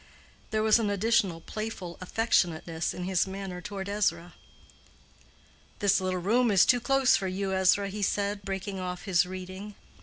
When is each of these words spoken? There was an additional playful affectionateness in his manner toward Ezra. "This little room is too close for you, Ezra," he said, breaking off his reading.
There 0.49 0.63
was 0.63 0.79
an 0.79 0.89
additional 0.89 1.41
playful 1.41 1.99
affectionateness 2.01 2.91
in 2.91 3.03
his 3.03 3.27
manner 3.27 3.61
toward 3.61 3.87
Ezra. 3.87 4.33
"This 5.77 6.01
little 6.01 6.19
room 6.19 6.49
is 6.49 6.65
too 6.65 6.79
close 6.79 7.15
for 7.15 7.27
you, 7.27 7.53
Ezra," 7.53 7.87
he 7.89 8.01
said, 8.01 8.41
breaking 8.41 8.79
off 8.79 9.03
his 9.03 9.27
reading. 9.27 9.75